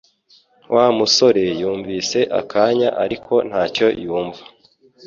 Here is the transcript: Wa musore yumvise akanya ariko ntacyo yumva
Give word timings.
Wa 0.73 0.85
musore 0.97 1.43
yumvise 1.61 2.19
akanya 2.39 2.89
ariko 3.03 3.33
ntacyo 3.49 3.87
yumva 4.03 4.41